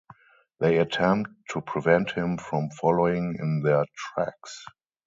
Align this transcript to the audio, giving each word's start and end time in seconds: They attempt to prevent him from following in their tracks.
They 0.59 0.79
attempt 0.79 1.29
to 1.51 1.61
prevent 1.61 2.13
him 2.13 2.39
from 2.39 2.71
following 2.71 3.35
in 3.37 3.61
their 3.61 3.85
tracks. 3.95 4.65